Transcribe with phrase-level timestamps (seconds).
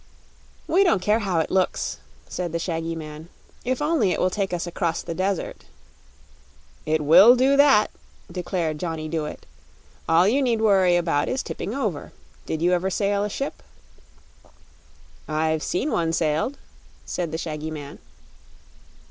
[0.65, 3.29] "We don't care how it looks," said the shaggy man,
[3.63, 5.65] "if only it will take us across the desert."
[6.87, 7.91] "It will do that,"
[8.31, 9.45] declared Johnny Dooit.
[10.09, 12.13] "All you need worry about is tipping over.
[12.47, 13.61] Did you ever sail a ship?"
[15.27, 16.57] "I've seen one sailed,"
[17.05, 17.99] said the shaggy man.